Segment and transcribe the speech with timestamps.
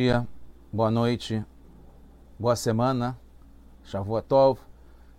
[0.00, 0.26] dia,
[0.72, 1.46] boa noite,
[2.36, 3.16] boa semana,
[3.84, 4.26] Shavuot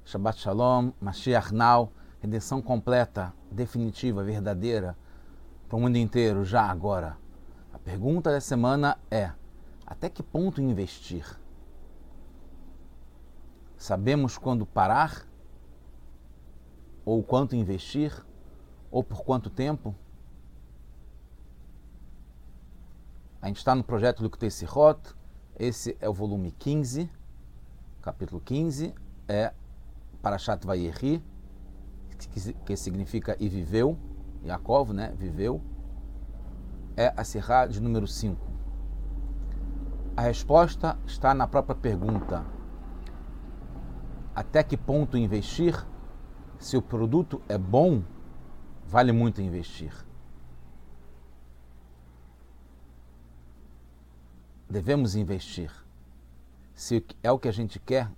[0.04, 4.98] Shabbat Shalom, Mashiach Now, redenção completa, definitiva, verdadeira,
[5.70, 7.18] para o mundo inteiro, já agora.
[7.72, 9.32] A pergunta da semana é:
[9.88, 11.26] até que ponto investir?
[13.78, 15.26] Sabemos quando parar?
[17.06, 18.12] Ou quanto investir?
[18.92, 19.96] Ou por quanto tempo?
[23.46, 25.00] A gente está no projeto Luktei Sirot,
[25.60, 27.08] esse é o volume 15,
[28.02, 28.92] capítulo 15,
[29.28, 29.54] é
[30.20, 31.24] Parashat Vayeri,
[32.66, 34.00] que significa e viveu,
[34.44, 35.62] Yaakov, né, viveu,
[36.98, 38.36] é a Sirá de número 5.
[40.18, 42.44] A resposta está na própria pergunta.
[44.34, 45.86] Até que ponto investir?
[46.58, 48.02] Se o produto é bom,
[48.88, 49.94] vale muito investir.
[54.70, 55.72] Devemos investir.
[56.74, 58.12] Se é o que a gente quer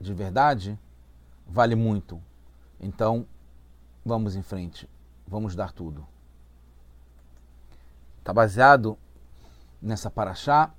[0.00, 0.78] de verdade,
[1.46, 2.20] vale muito.
[2.80, 3.26] Então,
[4.04, 4.88] vamos em frente,
[5.26, 6.06] vamos dar tudo.
[8.18, 8.98] Está baseado
[9.80, 10.72] nessa paraxá,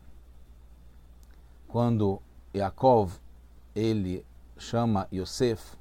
[1.68, 2.22] quando
[2.54, 3.20] Yaakov
[3.76, 4.26] ele
[4.58, 5.76] chama Yosef,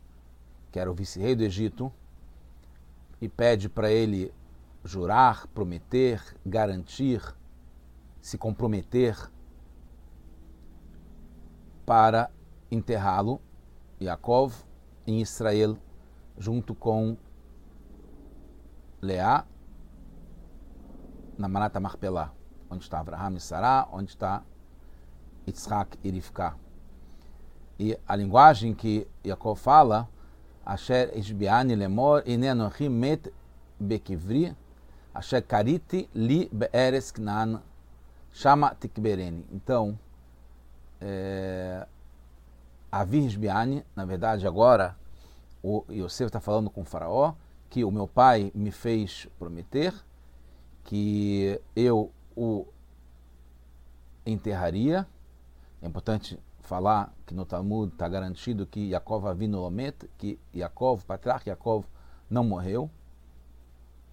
[0.71, 1.93] que era o vice-rei do Egito,
[3.21, 4.33] e pede para ele
[4.85, 7.23] jurar, prometer, garantir,
[8.23, 9.17] se comprometer
[11.85, 12.31] para
[12.71, 13.41] enterrá-lo,
[14.01, 14.55] Yaakov,
[15.07, 15.77] em Israel,
[16.39, 17.17] junto com
[19.03, 19.45] Leá,
[21.37, 22.33] na Manata Marpelá,
[22.71, 24.45] onde está Abraham e Sará, onde está
[25.45, 26.55] Yitzhak e Rivka.
[27.79, 30.09] E a linguagem que Yaakov fala,
[30.65, 33.33] Asher Ishbiani Lemor, Ine Anochim Met
[33.81, 34.55] Bekivri,
[35.13, 37.61] Asher Kariti Li Be'eres Knan,
[38.33, 39.45] Chama Tikbereni.
[39.53, 39.99] Então,
[41.01, 41.87] é,
[42.91, 44.97] a Virgiane, na verdade, agora
[45.63, 47.35] o Yosef está falando com o faraó
[47.71, 49.95] que o meu pai me fez prometer
[50.85, 52.67] que eu o
[54.27, 55.07] enterraria.
[55.81, 61.51] É importante falar que no Talmud está garantido que Yaakov Avinu Lomet, que Yaakov, patriarca
[61.51, 61.87] Yaakov,
[62.31, 62.91] não morreu,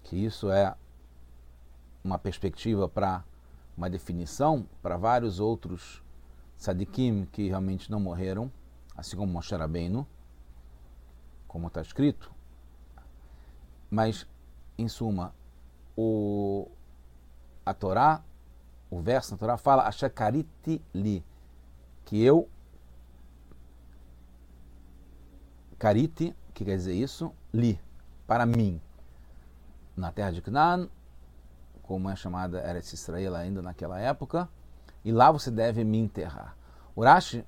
[0.02, 0.74] que isso é
[2.02, 3.24] uma perspectiva para
[3.80, 6.02] uma definição para vários outros
[6.54, 8.52] Sadikim que realmente não morreram,
[8.94, 10.06] assim como Moshe Rabbeinu,
[11.48, 12.30] como está escrito.
[13.90, 14.26] Mas,
[14.76, 15.34] em suma,
[15.96, 16.68] o,
[17.64, 18.22] a Torá,
[18.90, 21.24] o verso da Torá fala Ashakariti li,
[22.04, 22.50] que eu,
[25.78, 27.80] Kariti, que quer dizer isso, li,
[28.26, 28.78] para mim,
[29.96, 30.86] na terra de Canaan,
[31.90, 34.48] como é chamada Eretz Israel ainda naquela época,
[35.04, 36.56] e lá você deve me enterrar.
[36.96, 37.44] Urashi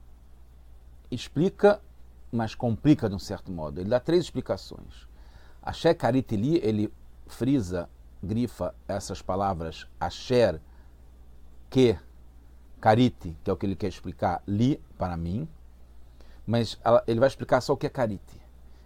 [1.12, 1.80] explica,
[2.32, 3.80] mas complica de um certo modo.
[3.80, 5.06] Ele dá três explicações.
[5.62, 6.92] Asher Karitili, ele
[7.28, 7.88] frisa,
[8.20, 10.60] grifa essas palavras Asher,
[11.70, 11.97] que,
[12.80, 15.48] Kariti, que é o que ele quer explicar, li para mim,
[16.44, 16.76] mas
[17.06, 18.42] ele vai explicar só o que é Kariti.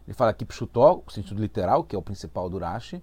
[0.06, 3.03] Ele fala aqui pshutó, o sentido literal, que é o principal do Urashi,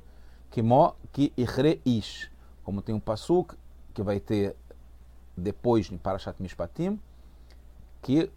[0.51, 2.31] que mo que ish,
[2.63, 3.55] como tem um pasuk
[3.93, 4.55] que vai ter
[5.35, 6.99] depois em Parashat Mishpatim,
[8.01, 8.31] que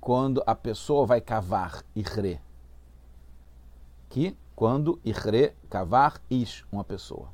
[0.00, 2.40] quando a pessoa vai cavar irre,
[4.08, 7.30] que quando irre, cavar ish, uma pessoa.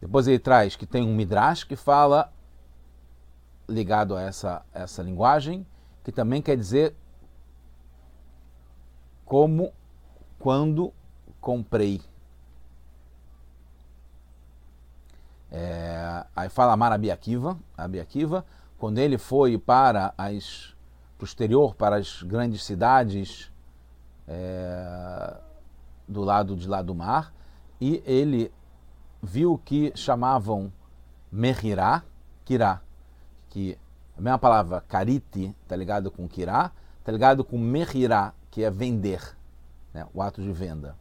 [0.00, 2.32] Depois ele traz que tem um midrash que fala
[3.68, 5.66] ligado a essa, essa linguagem,
[6.02, 6.94] que também quer dizer
[9.24, 9.72] como
[10.38, 10.92] quando
[11.40, 12.02] comprei.
[15.56, 18.44] É, aí fala Amar Abiakiva, Abiakiva,
[18.76, 20.74] quando ele foi para as
[21.22, 23.50] exterior, para as grandes cidades
[24.28, 25.36] é,
[26.08, 27.32] do lado de lá do mar,
[27.80, 28.52] e ele
[29.22, 30.70] viu que chamavam
[31.32, 32.02] Mehirá,
[32.44, 32.82] Kirá,
[33.48, 33.78] que
[34.18, 39.36] a mesma palavra kariti está ligado com kirá, está ligado com mehirá, que é vender,
[39.94, 40.96] né, o ato de venda.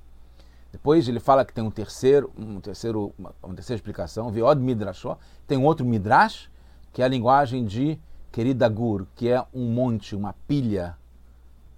[0.74, 5.56] Depois ele fala que tem um terceiro, um terceiro, uma, terceira explicação, Viod Midrashó, tem
[5.56, 6.50] um outro Midrash,
[6.92, 8.00] que é a linguagem de
[8.32, 10.98] Keridagur, que é um monte, uma pilha,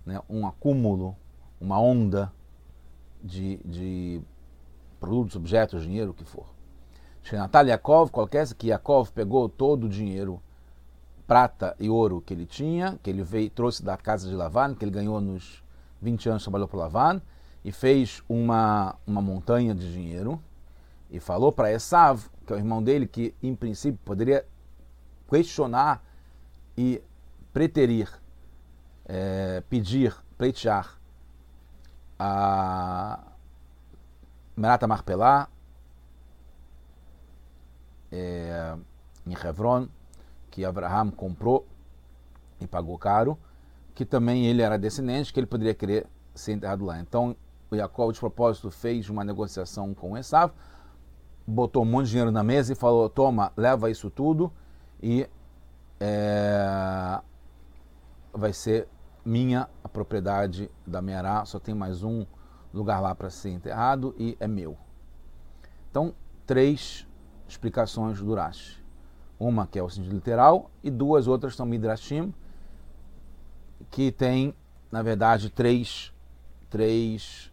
[0.06, 1.14] né, um acúmulo,
[1.60, 2.32] uma onda
[3.22, 4.22] de, de
[4.98, 6.46] produtos, objetos, dinheiro, o que for.
[7.22, 10.42] Shenatal Yaakov, qualquer que Yaakov pegou todo o dinheiro,
[11.28, 14.86] prata e ouro que ele tinha, que ele veio, trouxe da casa de Lavan, que
[14.86, 15.62] ele ganhou nos
[16.02, 17.22] 20 anos, trabalhou para Lavan,
[17.66, 20.40] e fez uma, uma montanha de dinheiro
[21.10, 24.46] e falou para Esav, que é o irmão dele, que em princípio poderia
[25.28, 26.04] questionar
[26.78, 27.02] e
[27.52, 28.08] preterir,
[29.06, 30.96] é, pedir, pleitear
[32.20, 33.20] a
[34.56, 35.50] Merata Marpelá
[38.12, 38.78] é,
[39.26, 39.88] em Hebron,
[40.52, 41.66] que Abraham comprou
[42.62, 43.40] e pagou caro,
[43.96, 47.00] que também ele era descendente, que ele poderia querer ser enterrado lá.
[47.00, 47.36] Então,
[47.72, 50.54] o de propósito, fez uma negociação com Esav,
[51.46, 54.52] botou um monte de dinheiro na mesa e falou: toma, leva isso tudo
[55.02, 55.28] e
[56.00, 57.22] é,
[58.34, 58.88] vai ser
[59.24, 62.26] minha a propriedade da Meará, só tem mais um
[62.74, 64.78] lugar lá para ser enterrado e é meu.
[65.90, 66.14] Então,
[66.46, 67.08] três
[67.48, 68.84] explicações do Rashi.
[69.40, 72.34] Uma que é o sentido literal e duas outras são Midrashim,
[73.90, 74.54] que tem,
[74.92, 76.14] na verdade, três,
[76.70, 77.52] três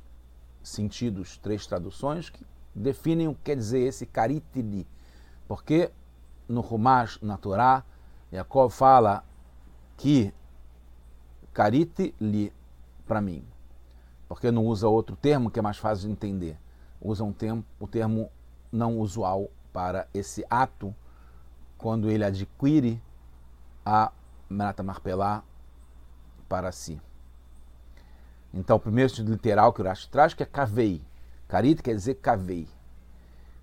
[0.62, 2.44] sentidos, três traduções que
[2.75, 4.87] definem o que quer dizer esse caritili.
[5.47, 5.91] Porque
[6.49, 7.85] no Rumash, na Torá,
[8.31, 9.25] Jacob fala
[9.97, 10.32] que
[11.53, 12.53] carite li
[13.06, 13.44] para mim.
[14.29, 16.59] Porque não usa outro termo que é mais fácil de entender.
[17.00, 18.31] Usa um termo, o termo
[18.70, 20.94] não usual para esse ato
[21.76, 23.03] quando ele adquire
[23.85, 24.12] a
[24.49, 25.43] Menata Marpelá
[26.49, 27.00] para si.
[28.52, 31.00] Então, o primeiro sentido literal que o Rashi traz que é cavei.
[31.49, 32.69] Carit quer dizer cavei.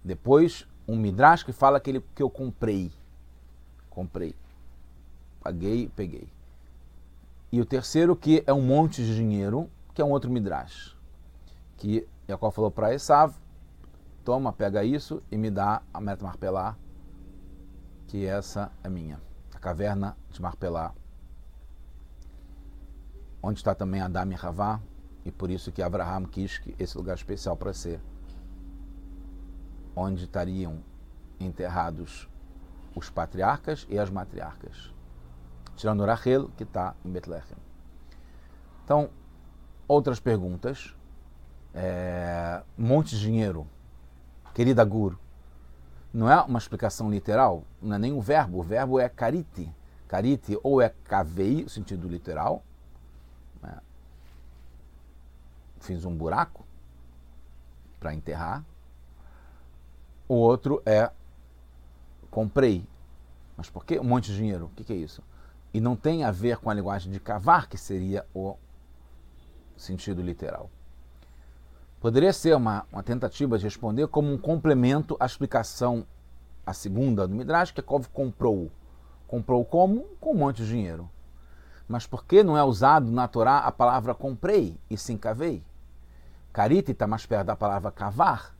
[0.03, 2.91] Depois, um midrash que fala que, ele, que eu comprei.
[3.89, 4.35] Comprei.
[5.41, 6.27] Paguei, peguei.
[7.51, 10.95] E o terceiro que é um monte de dinheiro, que é um outro midrash.
[11.77, 13.35] Que Jacó falou para Esav,
[14.23, 16.75] toma, pega isso e me dá a Meta Marpelá,
[18.07, 19.19] que essa é minha.
[19.53, 20.93] A caverna de Marpelá,
[23.41, 24.79] onde está também Adam e Havá,
[25.25, 27.99] e por isso que Abraham quis esse lugar especial para ser
[29.95, 30.83] onde estariam
[31.39, 32.29] enterrados
[32.95, 34.93] os patriarcas e as matriarcas,
[35.75, 37.57] tirando Rachel, que está em Betlehem.
[38.83, 39.09] Então,
[39.87, 40.95] outras perguntas.
[41.71, 43.67] É, monte de dinheiro,
[44.55, 45.15] querida Gur,
[46.11, 49.71] não é uma explicação literal, não é nem o verbo, o verbo é carite.
[50.07, 52.63] Carite ou é cavei, sentido literal,
[53.61, 53.77] né?
[55.79, 56.65] Fiz um buraco
[57.99, 58.63] para enterrar,
[60.27, 61.11] o outro é
[62.29, 62.87] comprei.
[63.57, 64.65] Mas por que um monte de dinheiro?
[64.65, 65.23] O que, que é isso?
[65.73, 68.55] E não tem a ver com a linguagem de cavar, que seria o
[69.75, 70.69] sentido literal.
[71.99, 76.05] Poderia ser uma, uma tentativa de responder como um complemento à explicação,
[76.65, 78.71] a segunda do Midrash, que Kov comprou.
[79.27, 80.05] Comprou como?
[80.21, 81.09] Com um monte de dinheiro.
[81.87, 85.63] Mas por que não é usado na Torá a palavra comprei e sim cavei?
[86.51, 88.55] Karite está mais perto da palavra cavar,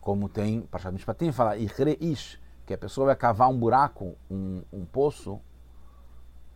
[0.00, 4.84] como tem Pachad Mishpatim, fala Ichreish, que a pessoa vai cavar um buraco, um, um
[4.84, 5.40] poço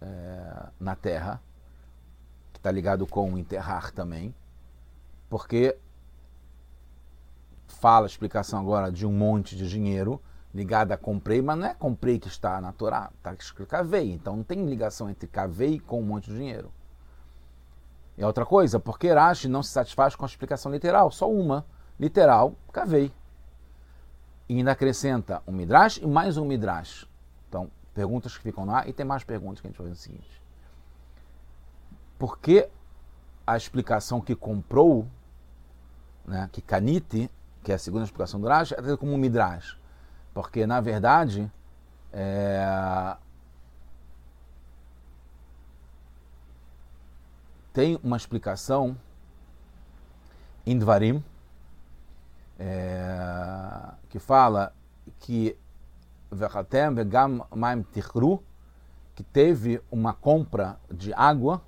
[0.01, 1.41] é, na terra,
[2.53, 4.35] que está ligado com enterrar também,
[5.29, 5.77] porque
[7.69, 10.21] fala a explicação agora de um monte de dinheiro
[10.55, 14.37] ligado a comprei, mas não é comprei que está na Torá, está escrito cavei, então
[14.37, 16.73] não tem ligação entre cavei com um monte de dinheiro.
[18.17, 21.65] E outra coisa, porque Rashi não se satisfaz com a explicação literal, só uma,
[21.99, 23.13] literal, cavei
[24.49, 27.09] e ainda acrescenta um Midrash e mais um Midrash.
[27.49, 30.03] Então, perguntas que ficam lá e tem mais perguntas que a gente vai fazer o
[30.03, 30.43] seguinte.
[32.19, 32.69] Por que
[33.47, 35.07] a explicação que comprou,
[36.27, 37.31] né, que Kanite,
[37.63, 39.79] que é a segunda explicação do Rash, é como um Midrash?
[40.35, 41.51] Porque, na verdade,
[42.13, 43.17] é...
[47.73, 48.97] tem uma explicação
[50.67, 51.23] em Dvarim,
[52.59, 54.75] é, que fala
[55.19, 55.57] que
[59.15, 61.61] que teve uma compra de água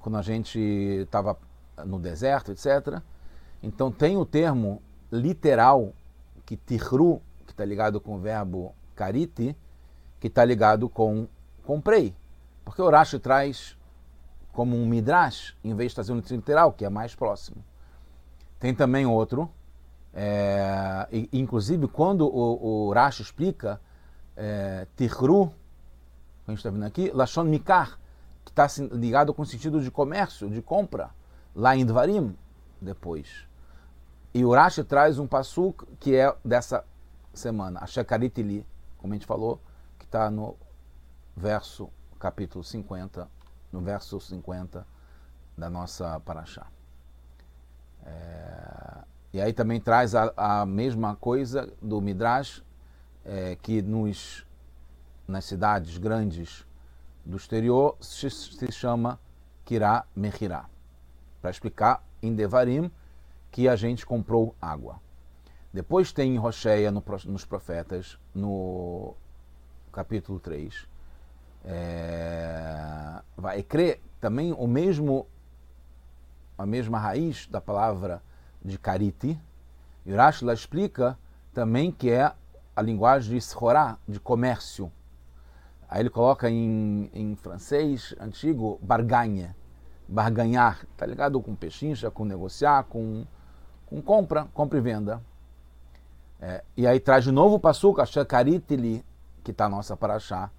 [0.00, 1.38] quando a gente estava
[1.84, 3.00] no deserto, etc.
[3.62, 5.92] Então tem o termo literal
[6.44, 9.56] que tirru, que está ligado com o verbo kariti,
[10.20, 11.26] que está ligado com
[11.64, 12.14] comprei.
[12.64, 13.76] Porque o Rashi traz
[14.54, 17.62] como um midrash, em vez de trazer um literal, que é mais próximo.
[18.58, 19.50] Tem também outro,
[20.14, 23.80] é, inclusive, quando o, o Rashi explica
[24.36, 25.52] é, Tihru,
[26.46, 27.98] a gente está vendo aqui, Lashon Mikar,
[28.44, 31.10] que está ligado com o sentido de comércio, de compra,
[31.54, 32.36] lá em Dvarim,
[32.80, 33.46] depois.
[34.32, 36.84] E o Rashi traz um passuk que é dessa
[37.32, 38.64] semana, a Shekaritili,
[38.98, 39.60] como a gente falou,
[39.98, 40.56] que está no
[41.36, 43.28] verso, capítulo 50,
[43.74, 44.86] no verso 50
[45.58, 46.66] da nossa Paraxá.
[48.06, 48.98] É,
[49.32, 52.62] e aí também traz a, a mesma coisa do Midrash,
[53.24, 54.46] é, que nos
[55.26, 56.64] nas cidades grandes
[57.24, 59.18] do exterior se, se chama
[59.64, 60.66] Kirá Mechirá,
[61.40, 62.90] para explicar em Devarim
[63.50, 65.00] que a gente comprou água.
[65.72, 69.14] Depois tem em Rocheia, no, nos profetas, no
[69.90, 70.86] capítulo 3,
[71.64, 75.26] é, vai crer também o mesmo
[76.56, 78.22] a mesma raiz da palavra
[78.64, 79.38] de cariti.
[80.06, 81.18] E Urash explica
[81.52, 82.32] também que é
[82.76, 84.90] a linguagem de schorá, de comércio.
[85.88, 89.54] Aí ele coloca em, em francês antigo barganha,
[90.08, 93.24] barganhar, tá ligado com pechincha, com negociar, com,
[93.86, 95.20] com compra, compra e venda.
[96.40, 99.04] É, e aí traz de novo o passuca, Shekaritili,
[99.42, 100.50] que está nossa paraxá,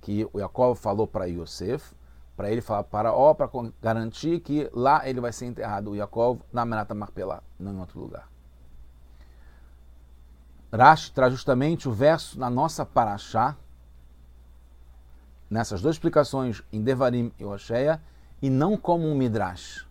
[0.00, 1.94] que o Jacob falou para Yosef,
[2.36, 3.50] para ele falar para ó, para
[3.82, 8.00] garantir que lá ele vai ser enterrado, o Jacob, na Menata Marpelá, não em outro
[8.00, 8.28] lugar.
[10.72, 13.56] Rashi traz justamente o verso na nossa paraxá,
[15.50, 18.00] nessas duas explicações, em Devarim e Osheia,
[18.40, 19.88] e não como um Midrash.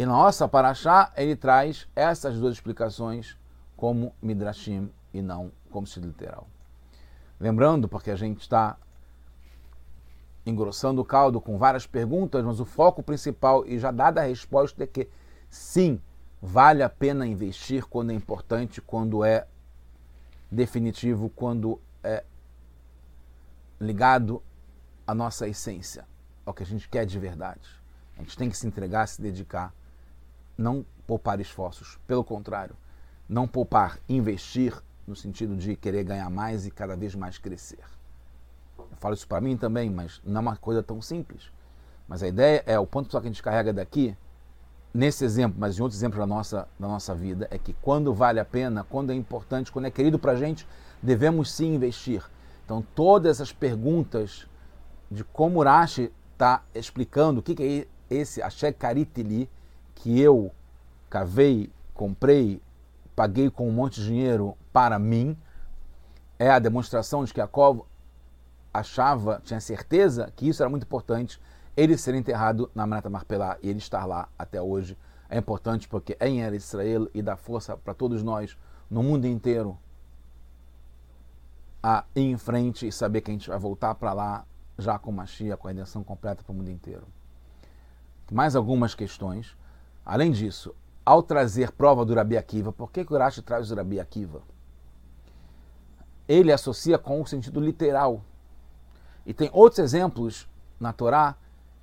[0.00, 3.36] E na nossa Paraxá, ele traz essas duas explicações
[3.76, 6.48] como Midrashim e não como se literal.
[7.38, 8.78] Lembrando, porque a gente está
[10.50, 14.84] engrossando o caldo com várias perguntas, mas o foco principal e já dada a resposta
[14.84, 15.08] é que
[15.48, 16.00] sim,
[16.42, 19.46] vale a pena investir quando é importante, quando é
[20.50, 22.24] definitivo, quando é
[23.80, 24.42] ligado
[25.06, 26.06] à nossa essência,
[26.44, 27.68] ao que a gente quer de verdade.
[28.16, 29.72] A gente tem que se entregar, se dedicar,
[30.56, 31.98] não poupar esforços.
[32.06, 32.76] Pelo contrário,
[33.28, 34.74] não poupar, investir
[35.06, 37.84] no sentido de querer ganhar mais e cada vez mais crescer.
[39.00, 41.50] Falo isso para mim também, mas não é uma coisa tão simples.
[42.06, 44.14] Mas a ideia é, o ponto só que a gente carrega daqui,
[44.92, 48.38] nesse exemplo, mas em outros exemplos da nossa, da nossa vida, é que quando vale
[48.38, 50.68] a pena, quando é importante, quando é querido para a gente,
[51.02, 52.22] devemos sim investir.
[52.64, 54.46] Então, todas essas perguntas
[55.10, 59.48] de como Urashi está explicando o que, que é esse Ashek Karitili
[59.94, 60.52] que eu
[61.08, 62.60] cavei, comprei,
[63.16, 65.36] paguei com um monte de dinheiro para mim,
[66.38, 67.82] é a demonstração de que Jacob
[68.72, 71.40] achava, tinha certeza que isso era muito importante,
[71.76, 74.96] ele ser enterrado na Manata Marpelá e ele estar lá até hoje.
[75.28, 78.56] É importante porque é em Israel e dá força para todos nós
[78.90, 79.78] no mundo inteiro
[81.82, 84.44] a ir em frente e saber que a gente vai voltar para lá
[84.76, 87.06] já com Machia, com a redenção completa para o mundo inteiro
[88.30, 89.56] mais algumas questões.
[90.04, 90.74] Além disso,
[91.04, 94.42] ao trazer prova do Rabi Akiva, por que, que Urashi traz o Rabi Akiva?
[96.28, 98.22] Ele associa com o sentido literal.
[99.30, 100.48] E tem outros exemplos
[100.80, 101.36] na Torá,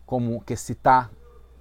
[0.05, 1.09] como Kessitá,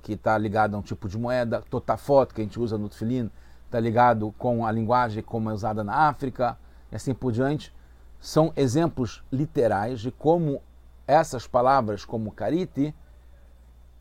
[0.02, 3.30] que está ligado a um tipo de moeda, Totafot, que a gente usa no Tfilin,
[3.66, 6.58] está ligado com a linguagem como é usada na África,
[6.90, 7.72] e assim por diante.
[8.20, 10.60] São exemplos literais de como
[11.06, 12.92] essas palavras, como Kariti,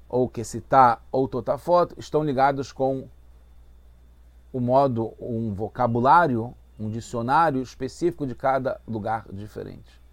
[0.10, 3.08] ou citar ou totafot estão ligados com
[4.52, 10.04] o modo, um vocabulário, um dicionário específico de cada lugar diferente.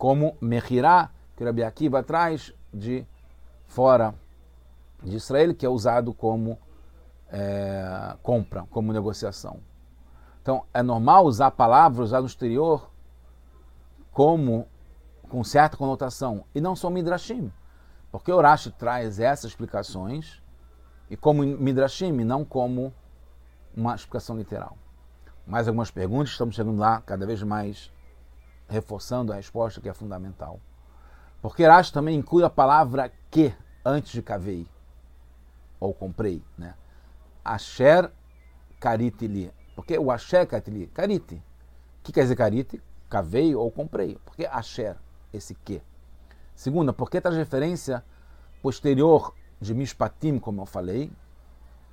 [0.00, 3.06] Como Mechirá, que Rabi Akiva traz de
[3.66, 4.14] fora
[5.02, 6.58] de Israel, que é usado como
[7.28, 9.60] é, compra, como negociação.
[10.40, 12.90] Então, é normal usar palavras usadas no exterior
[14.10, 14.66] como
[15.28, 17.52] com certa conotação, e não são midrashim.
[18.10, 20.42] Porque Urashi traz essas explicações
[21.10, 22.90] e como Midrashim, não como
[23.76, 24.78] uma explicação literal.
[25.46, 27.92] Mais algumas perguntas, estamos chegando lá cada vez mais
[28.70, 30.60] reforçando a resposta que é fundamental.
[31.42, 33.52] Porque Urashi também inclui a palavra que
[33.84, 34.66] antes de cavei
[35.78, 36.74] ou comprei, né?
[37.44, 38.10] Asher
[38.78, 39.52] karitili.
[39.74, 41.34] Porque o Asher karitili, karite.
[41.36, 42.80] O que quer dizer karite?
[43.08, 44.18] Cavei ou comprei.
[44.24, 44.96] Porque Asher,
[45.32, 45.82] esse que.
[46.54, 48.04] Segunda, porque traz referência
[48.62, 51.10] posterior de Mishpatim, como eu falei,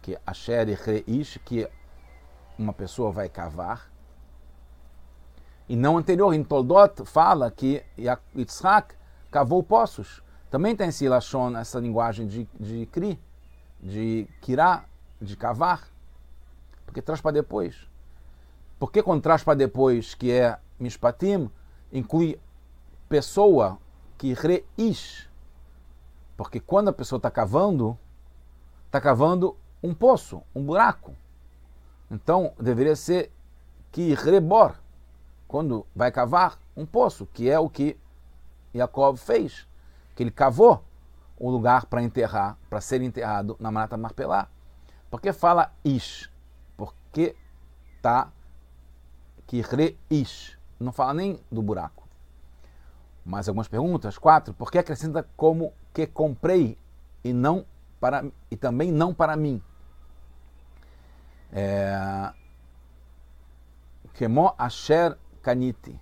[0.01, 1.67] que Asher e Reish, que
[2.59, 3.89] uma pessoa vai cavar.
[5.69, 7.83] E não anterior, em Toldot, fala que
[8.35, 8.95] Yitzhak
[9.29, 10.23] cavou poços.
[10.49, 13.19] Também tem esse Lashon, essa linguagem de, de Kri,
[13.81, 14.85] de Kirá,
[15.21, 15.89] de cavar.
[16.85, 17.87] Porque traz para depois.
[18.79, 21.49] Porque quando traz para depois, que é Mishpatim,
[21.91, 22.39] inclui
[23.09, 23.77] pessoa
[24.17, 25.29] que reish.
[26.37, 27.97] Porque quando a pessoa está cavando,
[28.85, 31.13] está cavando um poço, um buraco.
[32.09, 33.31] Então deveria ser
[33.91, 34.75] que rebor,
[35.47, 37.97] quando vai cavar um poço, que é o que
[38.73, 39.67] Jacob fez,
[40.15, 40.83] que ele cavou
[41.39, 44.47] um lugar para enterrar, para ser enterrado na Manata Marpelá.
[45.09, 46.29] Porque fala ish?
[46.75, 47.35] Porque
[48.01, 48.31] tá
[49.45, 52.07] que reish, não fala nem do buraco.
[53.25, 54.17] Mais algumas perguntas.
[54.17, 54.53] Quatro.
[54.53, 56.77] Por que acrescenta como que comprei
[57.23, 57.65] e não
[57.99, 59.61] para e também não para mim?
[61.51, 62.33] É,
[64.13, 65.97] Kemo Asher Kaniti.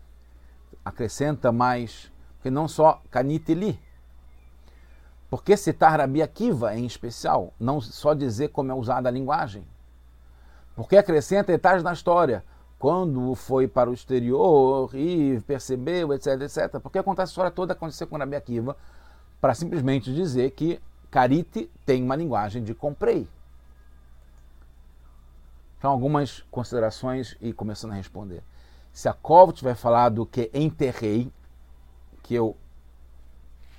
[0.83, 2.11] Acrescenta mais,
[2.41, 3.79] que não só Kaniti li.
[5.29, 7.53] Por que citar Rabi Akiva em especial?
[7.59, 9.63] Não só dizer como é usada a linguagem.
[10.75, 12.43] Porque acrescenta detalhes na história
[12.79, 16.79] quando foi para o exterior e percebeu, etc, etc.
[16.81, 18.75] Porque contar essa história toda aconteceu com Rabi Akiva
[19.39, 23.27] para simplesmente dizer que Karite tem uma linguagem de comprei.
[25.77, 28.41] Então, algumas considerações e começando a responder.
[28.95, 31.29] Se a Kovo tiver falado que enterrei,
[32.23, 32.55] que eu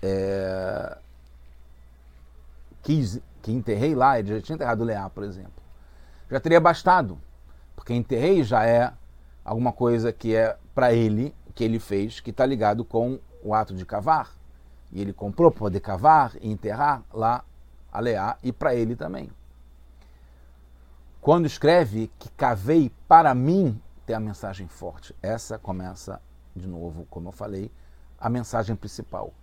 [0.02, 0.98] é,
[2.82, 5.62] quis, que enterrei lá, ele já tinha enterrado Leá, por exemplo,
[6.30, 7.18] já teria bastado.
[7.74, 8.92] Porque enterrei já é
[9.42, 13.72] alguma coisa que é para ele, que ele fez, que está ligado com o ato
[13.74, 14.30] de cavar.
[14.92, 17.42] E ele comprou para poder cavar e enterrar lá
[17.90, 19.30] a Leá e para ele também.
[21.22, 25.14] Quando escreve que cavei para mim, tem a mensagem forte.
[25.20, 26.22] Essa começa,
[26.54, 27.70] de novo, como eu falei,
[28.18, 29.34] a mensagem principal.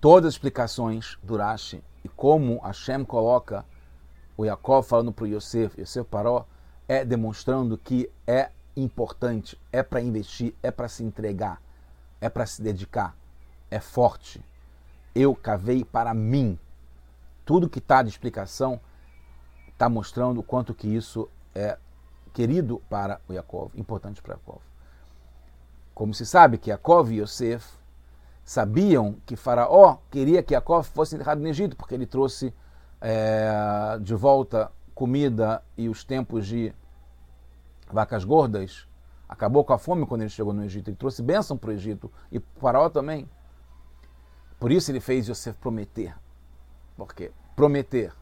[0.00, 3.64] Todas as explicações do Rashi e como Hashem coloca
[4.36, 6.44] o Yaakov falando para o Yosef, Yosef Paró,
[6.86, 11.62] é demonstrando que é importante, é para investir, é para se entregar,
[12.20, 13.16] é para se dedicar,
[13.70, 14.44] é forte.
[15.14, 16.58] Eu cavei para mim.
[17.46, 18.80] Tudo que está de explicação
[19.72, 21.78] está mostrando o quanto que isso é
[22.34, 24.60] querido para o Yaakov, importante para Yaakov.
[25.94, 27.78] Como se sabe que Yaakov e Yosef
[28.44, 32.52] sabiam que Faraó queria que Yaakov fosse enterrado no Egito, porque ele trouxe
[33.00, 36.74] é, de volta comida e os tempos de
[37.90, 38.88] vacas gordas,
[39.28, 40.90] acabou com a fome quando ele chegou no Egito.
[40.90, 43.28] Ele trouxe bênção para o Egito e para o Faraó também.
[44.58, 46.16] Por isso ele fez Yosef prometer.
[46.96, 47.30] Por quê?
[47.54, 48.12] Prometer.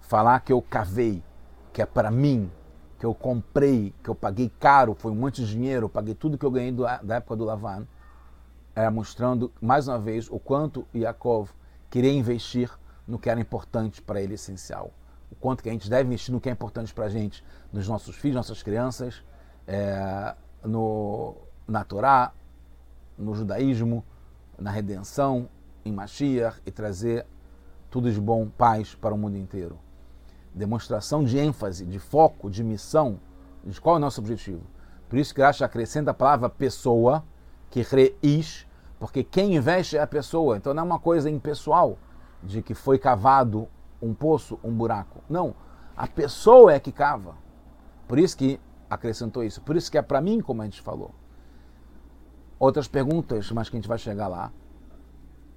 [0.00, 1.22] Falar que eu cavei,
[1.72, 2.50] que é para mim,
[2.98, 6.38] que eu comprei, que eu paguei caro, foi um monte de dinheiro, eu paguei tudo
[6.38, 7.86] que eu ganhei do, da época do Lavan.
[8.74, 11.50] Era mostrando, mais uma vez, o quanto Yaakov
[11.90, 12.70] queria investir
[13.06, 14.92] no que era importante para ele, essencial.
[15.30, 17.88] O quanto que a gente deve investir no que é importante para a gente, nos
[17.88, 19.22] nossos filhos, nossas crianças,
[19.66, 22.32] é, no, na Torá,
[23.18, 24.04] no judaísmo,
[24.58, 25.48] na redenção,
[25.84, 27.26] em Mashiach e trazer
[27.90, 29.78] tudo de bom, paz para o mundo inteiro.
[30.56, 33.20] Demonstração de ênfase, de foco, de missão,
[33.62, 34.62] de qual é o nosso objetivo.
[35.08, 37.22] Por isso que Rashi acrescenta a palavra pessoa,
[37.70, 38.66] que reish,
[38.98, 40.56] porque quem investe é a pessoa.
[40.56, 41.98] Então não é uma coisa impessoal,
[42.42, 43.68] de que foi cavado
[44.00, 45.22] um poço, um buraco.
[45.28, 45.54] Não,
[45.96, 47.34] a pessoa é que cava.
[48.08, 49.60] Por isso que acrescentou isso.
[49.60, 51.14] Por isso que é para mim, como a gente falou.
[52.58, 54.50] Outras perguntas, mas que a gente vai chegar lá,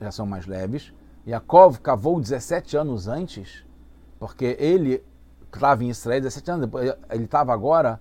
[0.01, 0.93] já são mais leves.
[1.25, 3.65] Yaakov cavou 17 anos antes,
[4.19, 5.03] porque ele
[5.51, 7.99] estava em Israel 17 anos, depois ele estava agora,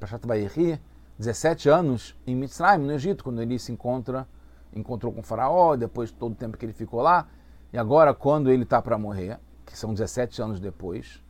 [0.00, 0.80] Prashat Bayeri,
[1.18, 4.26] 17 anos em Mitzrayim, no Egito, quando ele se encontra,
[4.74, 7.28] encontrou com o faraó, depois todo o tempo que ele ficou lá,
[7.72, 11.22] e agora, quando ele está para morrer, que são 17 anos depois,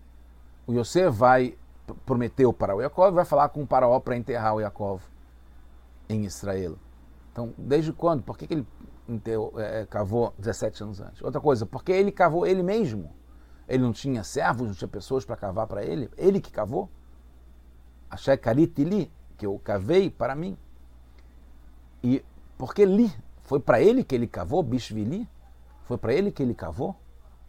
[0.66, 1.56] o Yosef vai
[2.06, 5.02] prometeu para o Yaakov vai falar com o faraó para enterrar o Yaakov
[6.08, 6.76] em Israel.
[7.30, 8.22] Então, desde quando?
[8.22, 8.66] Por que, que ele
[9.08, 11.22] enterrou, é, cavou 17 anos antes?
[11.22, 13.10] Outra coisa, porque ele cavou ele mesmo.
[13.68, 16.10] Ele não tinha servos, não tinha pessoas para cavar para ele.
[16.16, 16.90] Ele que cavou.
[18.10, 20.56] Achei caritili, que eu cavei para mim.
[22.02, 22.24] E
[22.58, 25.28] porque li, foi para ele que ele cavou, Bishvili?
[25.84, 26.96] Foi para ele que ele cavou?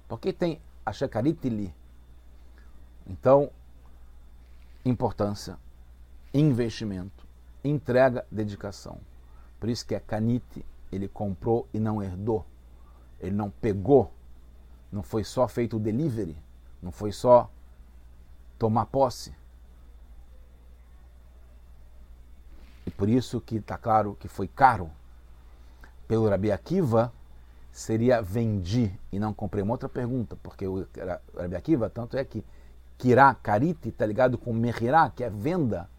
[0.07, 1.73] Porque tem a Shekarit
[3.07, 3.49] Então,
[4.83, 5.57] importância,
[6.33, 7.25] investimento,
[7.63, 8.99] entrega, dedicação.
[9.59, 12.45] Por isso que é Kanite, ele comprou e não herdou.
[13.19, 14.11] Ele não pegou.
[14.93, 16.37] Não foi só feito o delivery.
[16.79, 17.49] Não foi só
[18.59, 19.33] tomar posse.
[22.85, 24.91] E por isso que está claro que foi caro.
[26.07, 27.11] Pelo Rabi Akiva,
[27.71, 29.63] seria vendi e não comprei.
[29.63, 30.87] Uma outra pergunta, porque o
[31.35, 32.45] Rabi Akiva, tanto é que
[32.99, 35.89] Kirá, Karite, está ligado com Mehirá, que é venda,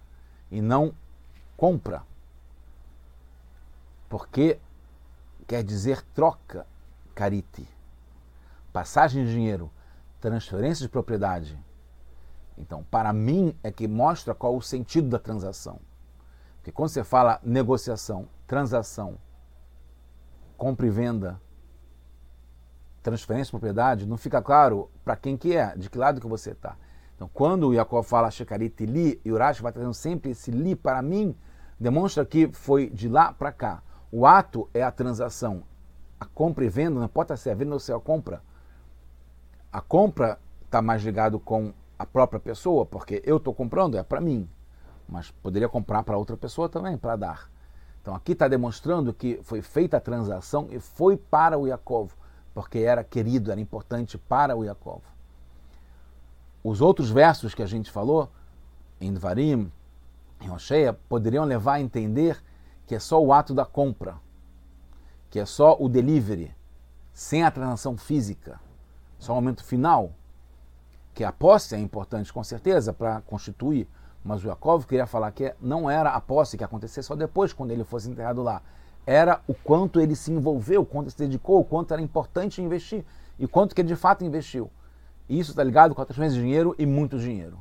[0.53, 0.95] e não
[1.57, 2.05] compra.
[4.09, 4.61] Porque
[5.49, 6.65] quer dizer troca,
[7.13, 7.74] Karite.
[8.75, 9.71] Passagem de dinheiro,
[10.21, 11.57] transferência de propriedade.
[12.59, 15.79] Então, para mim, é que mostra qual o sentido da transação.
[16.57, 19.17] Porque quando você fala negociação, transação,
[20.57, 21.41] compra e venda,
[23.01, 26.51] transferência de propriedade, não fica claro para quem que é, de que lado que você
[26.51, 26.77] está.
[27.15, 31.01] Então, quando o Jacob fala Shekarit li, e Urash vai trazendo sempre esse li para
[31.01, 31.37] mim,
[31.79, 33.85] demonstra que foi de lá para cá.
[34.11, 35.63] O ato é a transação.
[36.19, 38.43] A compra e venda, não importa se é a venda ou se é a compra.
[39.75, 44.21] A compra está mais ligado com a própria pessoa, porque eu estou comprando, é para
[44.21, 44.49] mim.
[45.09, 47.51] Mas poderia comprar para outra pessoa também, para dar.
[48.01, 52.13] Então aqui está demonstrando que foi feita a transação e foi para o Yaakov,
[52.55, 55.03] porque era querido, era importante para o Yaakov.
[56.63, 58.31] Os outros versos que a gente falou,
[59.01, 59.73] em Dvarim,
[60.41, 62.41] em Oshea, poderiam levar a entender
[62.87, 64.19] que é só o ato da compra,
[65.31, 66.55] que é só o delivery,
[67.13, 68.61] sem a transação física,
[69.19, 70.13] só o momento final,
[71.15, 73.89] que a posse é importante com certeza para constituir,
[74.25, 77.71] mas o Yaakov queria falar que não era a posse que acontecer só depois, quando
[77.71, 78.63] ele fosse enterrado lá.
[79.07, 83.05] Era o quanto ele se envolveu, o quanto se dedicou, o quanto era importante investir
[83.39, 84.71] e quanto que ele de fato investiu.
[85.29, 87.61] E isso está ligado com a transferência de dinheiro e muito dinheiro.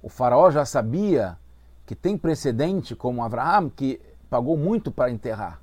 [0.00, 1.36] O faraó já sabia
[1.84, 5.60] que tem precedente como Abraão, que pagou muito para enterrar.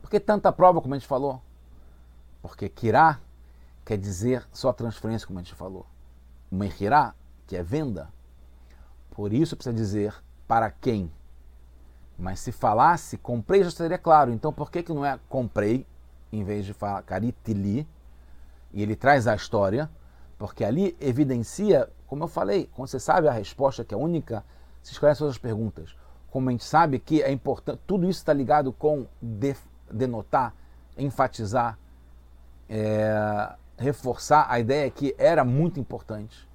[0.00, 1.42] Por que tanta prova, como a gente falou?
[2.40, 3.20] Porque Kirá
[3.90, 5.84] quer dizer só transferência, como a gente falou.
[6.48, 7.12] Mehirá,
[7.44, 8.08] que é venda.
[9.10, 10.14] Por isso precisa dizer
[10.46, 11.10] para quem.
[12.16, 14.30] Mas se falasse comprei, já seria claro.
[14.30, 15.84] Então por que, que não é comprei,
[16.30, 17.84] em vez de falar caritili?
[18.72, 19.90] E ele traz a história,
[20.38, 24.44] porque ali evidencia, como eu falei, quando você sabe a resposta, que é única,
[24.84, 25.96] se esclarece todas as perguntas.
[26.30, 29.56] Como a gente sabe que é importante, tudo isso está ligado com de,
[29.90, 30.54] denotar,
[30.96, 31.76] enfatizar,
[32.68, 36.46] é, reforçar a ideia que era muito importante.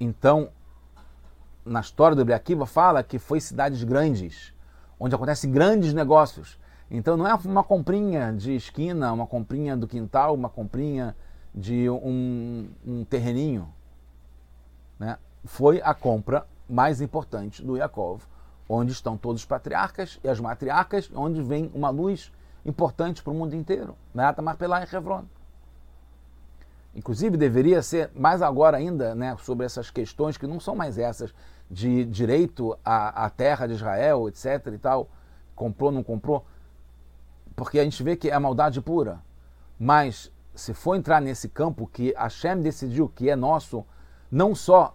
[0.00, 0.50] Então,
[1.64, 4.52] na história do Ibiaquiva fala que foi cidades grandes,
[4.98, 6.58] onde acontecem grandes negócios.
[6.90, 11.14] Então não é uma comprinha de esquina, uma comprinha do quintal, uma comprinha
[11.54, 13.72] de um, um terreninho.
[14.98, 15.18] Né?
[15.44, 18.22] Foi a compra mais importante do Yaakov,
[18.68, 22.32] onde estão todos os patriarcas e as matriarcas, onde vem uma luz
[22.68, 23.96] importante para o mundo inteiro.
[24.14, 25.24] Merata Marpelá e Hebron.
[26.94, 31.34] Inclusive, deveria ser mais agora ainda né, sobre essas questões que não são mais essas
[31.70, 34.66] de direito à, à terra de Israel, etc.
[34.72, 35.08] e tal,
[35.54, 36.44] comprou, não comprou,
[37.54, 39.20] porque a gente vê que é maldade pura.
[39.78, 43.84] Mas se for entrar nesse campo que Hashem decidiu que é nosso,
[44.30, 44.94] não só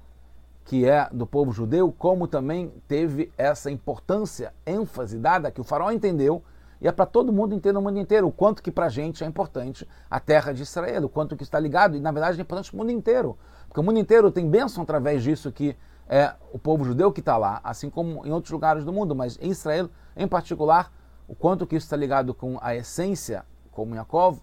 [0.65, 5.91] que é do povo judeu, como também teve essa importância, ênfase dada, que o faraó
[5.91, 6.43] entendeu,
[6.83, 9.23] e é para todo mundo inteiro, no mundo inteiro, o quanto que para a gente
[9.23, 12.41] é importante a terra de Israel, o quanto que está ligado, e na verdade é
[12.41, 15.75] importante para o mundo inteiro, porque o mundo inteiro tem bênção através disso que
[16.07, 19.39] é o povo judeu que está lá, assim como em outros lugares do mundo, mas
[19.41, 20.91] em Israel, em particular,
[21.27, 24.39] o quanto que isso está ligado com a essência, como Yaakov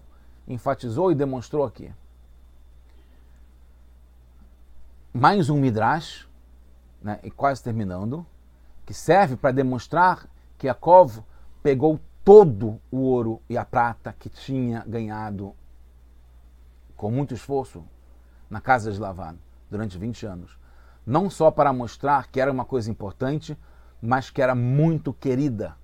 [0.47, 1.93] enfatizou e demonstrou aqui.
[5.13, 6.27] mais um Midrash,
[7.01, 8.25] né, e quase terminando,
[8.85, 10.25] que serve para demonstrar
[10.57, 11.21] que Yaakov
[11.61, 15.55] pegou todo o ouro e a prata que tinha ganhado
[16.95, 17.83] com muito esforço
[18.49, 19.35] na casa de Lavan
[19.69, 20.57] durante 20 anos.
[21.05, 23.57] Não só para mostrar que era uma coisa importante,
[24.01, 25.75] mas que era muito querida,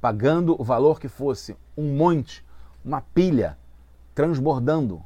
[0.00, 2.44] pagando o valor que fosse um monte,
[2.84, 3.58] uma pilha,
[4.14, 5.02] transbordando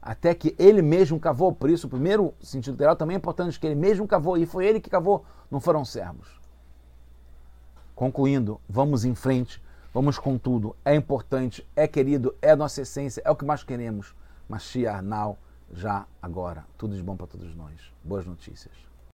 [0.00, 1.52] até que ele mesmo cavou.
[1.52, 4.66] Por isso, o primeiro sentido literal também é importante, que ele mesmo cavou, e foi
[4.66, 6.28] ele que cavou, não foram servos.
[7.94, 9.60] Concluindo, vamos em frente,
[9.96, 10.76] vamos com tudo.
[10.84, 14.14] É importante, é querido, é nossa essência, é o que mais queremos.
[14.46, 15.38] Mashiach now,
[15.72, 16.66] já agora.
[16.76, 17.80] Tudo de bom para todos nós.
[18.04, 18.74] Boas notícias.